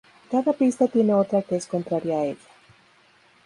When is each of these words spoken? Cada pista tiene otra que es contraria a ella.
Cada 0.31 0.51
pista 0.53 0.87
tiene 0.87 1.13
otra 1.13 1.43
que 1.43 1.57
es 1.57 1.67
contraria 1.67 2.17
a 2.17 2.23
ella. 2.25 2.43